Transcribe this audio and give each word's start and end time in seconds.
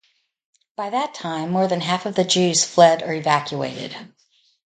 By 0.75 0.89
that 0.89 1.13
time, 1.13 1.51
more 1.51 1.67
than 1.67 1.79
half 1.79 2.07
of 2.07 2.15
the 2.15 2.23
Jews 2.23 2.65
fled 2.65 3.03
or 3.03 3.13
evacuated. 3.13 3.95